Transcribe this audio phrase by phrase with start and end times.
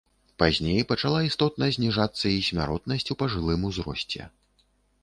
[0.43, 4.21] Пазней пачала істотна зніжацца і смяротнасць у пажылым узросце.